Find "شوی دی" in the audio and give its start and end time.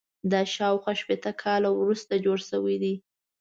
2.49-2.93